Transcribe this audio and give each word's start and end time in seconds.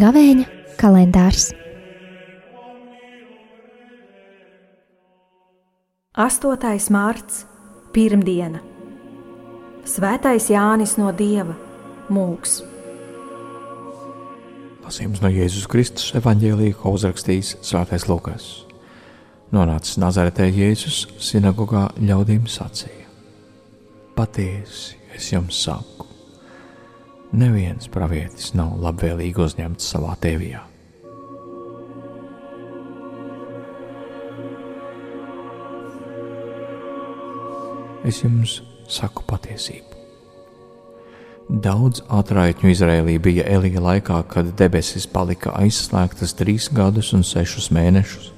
Gavēņa 0.00 0.46
kalendārs 0.80 1.50
8. 6.20 6.90
mārts, 6.92 7.44
pirmdiena. 7.94 8.60
Svētais 9.88 10.50
Jānis 10.52 10.98
no 11.00 11.10
Dieva 11.16 11.54
mūks. 12.12 12.69
Lasījums 14.90 15.20
no 15.22 15.28
Jēzus 15.30 15.68
Kristus 15.70 16.08
evanģēlīja, 16.18 16.74
ko 16.74 16.90
uzrakstījis 16.96 17.52
Svētais 17.62 18.08
Lukas. 18.10 18.46
Nonācis 19.54 20.00
Nazaretē 20.02 20.48
Jēzus 20.50 21.04
sinagogā 21.22 21.84
ļaudīm 22.02 22.48
sacīja: 22.50 23.06
Patiesi 24.16 24.98
es 25.14 25.28
jums 25.30 25.60
saku, 25.62 26.08
neviens 27.30 27.86
pravietis 27.86 28.50
nav 28.58 28.72
labvēlīgi 28.82 29.44
uzņemts 29.44 29.92
savā 29.94 30.16
tēvijā. 30.26 30.64
Es 38.10 38.24
jums 38.26 38.58
saku 38.90 39.22
patiesību. 39.30 39.89
Daudz 41.50 42.04
atraitņu 42.06 42.68
Izrēlī 42.70 43.16
bija 43.18 43.42
Elija 43.50 43.80
laikā, 43.82 44.20
kad 44.30 44.52
debesis 44.54 45.08
palika 45.10 45.50
aizslēgtas 45.58 46.36
trīs 46.38 46.68
gadus 46.70 47.08
un 47.16 47.24
sešus 47.26 47.72
mēnešus. 47.74 48.28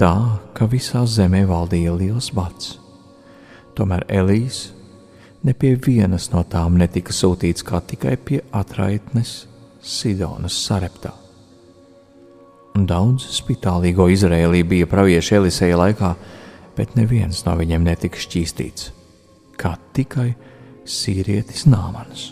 Tā, 0.00 0.14
ka 0.56 0.64
visā 0.72 1.02
zemē 1.04 1.42
valdīja 1.44 1.92
liels 1.92 2.30
bats. 2.32 2.78
Tomēr 3.76 4.06
Elijas 4.08 4.70
ne 5.44 5.52
pie 5.52 5.74
vienas 5.76 6.30
no 6.32 6.40
tām 6.48 6.80
netika 6.80 7.12
sūtīts 7.12 7.66
kā 7.68 7.82
tikai 7.84 8.16
pie 8.16 8.40
atraitnes 8.48 9.36
Sidonas 9.84 10.56
sareptā. 10.56 11.12
Daudz 12.76 13.28
spitālīgo 13.42 14.08
Izrēlī 14.08 14.64
bija 14.64 14.88
pravieši 14.88 15.36
Eliseja 15.42 15.76
laikā, 15.84 16.14
bet 16.80 16.96
neviens 16.96 17.44
no 17.44 17.60
viņiem 17.60 17.84
netika 17.84 18.24
šķīstīts, 18.24 18.88
kā 19.60 19.76
tikai 19.92 20.30
sīrietis 20.86 21.66
Nāmans. 21.68 22.30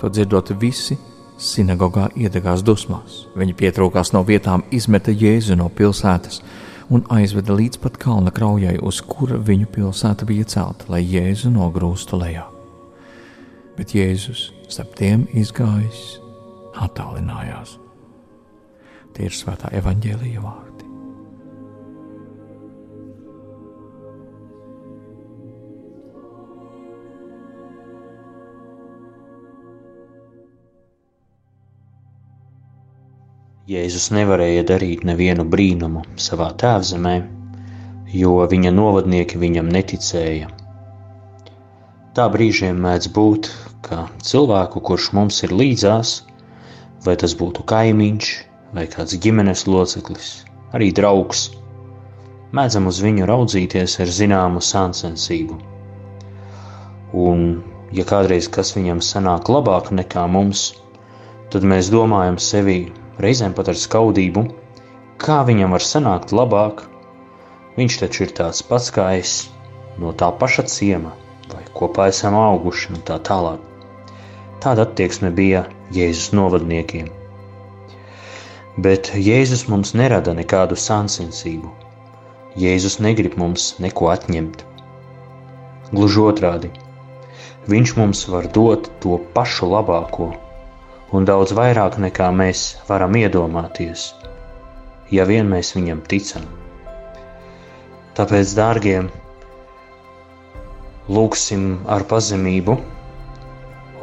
To 0.00 0.10
dzirdot 0.10 0.50
visi, 0.58 0.96
sinagogā 1.38 2.08
iedegās 2.18 2.64
dusmās. 2.66 3.26
Viņi 3.38 3.54
pietrūkās 3.58 4.12
no 4.14 4.24
vietām, 4.26 4.64
izmeta 4.74 5.14
Jēzu 5.14 5.58
no 5.58 5.68
pilsētas 5.70 6.40
un 6.92 7.04
aizveda 7.14 7.54
līdz 7.56 7.78
pat 7.82 7.98
kalna 8.02 8.32
kraujai, 8.34 8.76
uz 8.82 9.00
kura 9.06 9.38
viņu 9.38 9.68
pilsēta 9.74 10.26
bija 10.28 10.48
celta, 10.48 10.90
lai 10.92 11.02
Jēzu 11.06 11.52
nogrūstu 11.54 12.18
lejā. 12.18 12.48
Bet 13.78 13.94
Jēzus 13.96 14.50
starp 14.68 14.96
tiem 14.98 15.24
izgājis, 15.38 16.18
attālinājās. 16.82 17.78
Tie 19.12 19.28
ir 19.28 19.36
svētā 19.36 19.70
evaņģēlīja 19.76 20.42
vārdi. 20.42 20.81
Jēzus 33.70 34.08
nevarēja 34.10 34.64
darīt 34.66 35.04
nevienu 35.06 35.44
brīnumu 35.46 36.00
savā 36.18 36.48
tēvzemē, 36.58 37.12
jo 38.10 38.32
viņa 38.50 38.72
novadnieki 38.74 39.38
viņam 39.38 39.68
neticēja. 39.70 40.48
Tā 42.16 42.24
brīžiem 42.34 42.80
mēdz 42.82 43.06
būt, 43.14 43.50
ka 43.86 44.08
cilvēku, 44.18 44.82
kurš 44.88 45.12
mums 45.14 45.38
ir 45.46 45.54
līdzās, 45.54 46.14
vai 47.04 47.14
tas 47.22 47.36
būtu 47.38 47.62
kaimiņš 47.70 48.30
vai 48.74 48.88
kāds 48.90 49.14
ģimenes 49.22 49.62
loceklis, 49.70 50.32
arī 50.74 50.88
draugs, 50.98 51.44
mēdzam 52.58 52.90
uz 52.90 52.98
viņu 53.04 53.28
raudzīties 53.30 53.94
ar 54.02 54.10
zināmu 54.16 54.64
sāncensību. 54.72 55.60
Un, 57.28 57.46
ja 57.94 58.08
kādreiz 58.10 58.50
kas 58.50 58.74
viņam 58.74 59.04
sanāk 59.12 59.52
labāk 59.54 59.92
nekā 59.94 60.26
mums, 60.26 60.72
tad 61.54 61.62
mēs 61.62 61.94
domājam 61.94 62.42
sevi 62.42 62.80
reizēm 63.20 63.54
pat 63.56 63.68
ar 63.72 63.78
skaudību, 63.78 64.44
kā 65.22 65.42
viņam 65.48 65.74
var 65.76 65.84
sanākt 65.84 66.32
labāk. 66.32 66.84
Viņš 67.76 67.98
taču 68.02 68.24
ir 68.26 68.34
tāds 68.36 68.62
pats 68.68 68.90
kā 68.94 69.06
es, 69.18 69.34
no 69.98 70.12
tā 70.12 70.30
paša 70.40 70.64
ciema, 70.68 71.12
vai 71.52 71.64
kopā 71.76 72.08
esam 72.12 72.36
auguši 72.38 72.92
un 72.94 73.02
tā 73.08 73.18
tālāk. 73.28 73.60
Tāda 74.62 74.86
attieksme 74.86 75.32
bija 75.34 75.64
Jēzus 75.92 76.30
novadniekiem. 76.36 77.08
Bet 78.84 79.10
Jēzus 79.16 79.66
mums 79.68 79.92
nerada 79.98 80.36
nekādu 80.36 80.78
sāncensību. 80.78 81.72
Jēzus 82.56 83.00
negrib 83.00 83.36
mums 83.40 83.74
neko 83.80 84.12
atņemt. 84.12 84.64
Gluži 85.92 86.24
otrādi, 86.24 86.70
Viņš 87.70 87.90
mums 87.94 88.24
var 88.26 88.48
dot 88.50 88.88
to 89.02 89.20
pašu 89.34 89.68
labāko, 89.70 90.32
un 91.12 91.26
daudz 91.28 91.50
vairāk 91.56 91.98
nekā 92.02 92.26
mēs 92.36 92.60
varam 92.88 93.16
iedomāties, 93.20 94.04
ja 95.12 95.26
vien 95.28 95.48
mēs 95.52 95.74
viņam 95.76 95.98
ticam. 96.08 96.46
Tāpēc, 98.16 98.54
dārgie, 98.56 98.96
lūgsim 101.16 101.66
ar 101.96 102.04
pazemību 102.12 102.78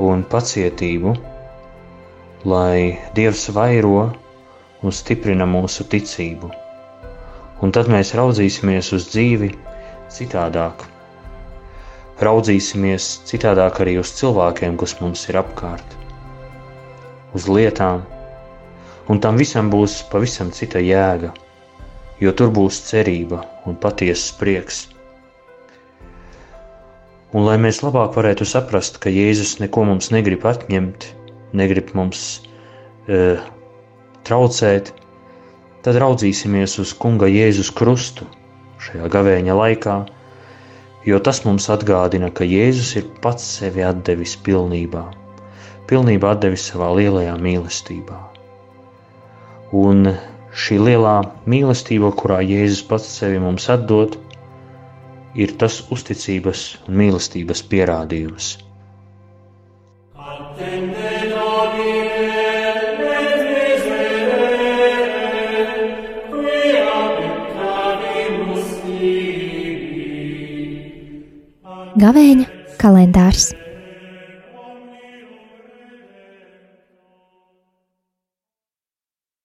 un 0.10 0.22
pacietību, 0.34 1.16
lai 2.54 3.00
Dievs 3.18 3.48
vairo 3.58 4.06
un 4.86 4.96
stiprina 5.00 5.50
mūsu 5.50 5.86
ticību. 5.92 6.52
Un 7.66 7.74
tad 7.76 7.90
mēs 7.92 8.14
raudzīsimies 8.16 8.94
uz 8.96 9.10
dzīvi 9.12 9.50
citādāk. 10.20 10.86
Raudzīsimies 12.24 13.10
citādāk 13.32 13.82
arī 13.84 13.98
uz 14.04 14.14
cilvēkiem, 14.22 14.78
kas 14.80 14.96
mums 15.02 15.26
ir 15.32 15.42
apkārt 15.42 15.99
uz 17.38 17.48
lietām, 17.50 18.04
un 19.10 19.22
tam 19.22 19.38
visam 19.42 19.70
būs 19.74 20.02
pavisam 20.12 20.52
cita 20.56 20.82
jēga, 20.82 21.34
jo 22.22 22.34
tur 22.34 22.54
būs 22.54 22.82
cerība 22.90 23.44
un 23.70 23.78
patiesas 23.80 24.32
prieks. 24.40 24.88
Un 27.30 27.46
lai 27.46 27.60
mēs 27.62 27.84
labāk 27.86 28.16
varētu 28.18 28.48
saprast, 28.50 28.98
ka 29.02 29.12
Jēzus 29.14 29.60
neko 29.62 29.84
mums 29.86 30.10
negrib 30.10 30.48
atņemt, 30.50 31.12
negrib 31.54 31.92
mums 31.94 32.42
e, 33.06 33.38
traucēt, 34.26 34.90
tad 35.86 36.00
raudzīsimies 36.02 36.80
uz 36.82 36.96
Kunga 36.98 37.30
Jēzus 37.30 37.70
krustu 37.70 38.26
šajā 38.82 39.12
gavēņa 39.14 39.60
laikā, 39.62 39.96
jo 41.06 41.22
tas 41.22 41.44
mums 41.46 41.70
atgādina, 41.70 42.34
ka 42.34 42.50
Jēzus 42.50 42.96
ir 42.98 43.10
pats 43.22 43.46
sevi 43.60 43.86
atdevis 43.86 44.34
pilnībā 44.42 45.06
pilnībā 45.90 46.36
devis 46.44 46.68
savā 46.70 46.92
lielajā 47.00 47.34
mīlestībā. 47.42 48.18
Un 49.80 50.12
šī 50.54 50.80
lielā 50.86 51.18
mīlestība, 51.50 52.14
kurā 52.18 52.40
Jēzus 52.46 52.86
pats 52.90 53.10
sevi 53.20 53.42
mums 53.42 53.70
atdod, 53.74 54.18
ir 55.38 55.54
tas 55.62 55.82
uzticības 55.94 56.66
un 56.88 57.00
mīlestības 57.04 57.64
pierādījums. 57.72 58.58
Gavēņa 72.00 72.46
kalendārs 72.80 73.50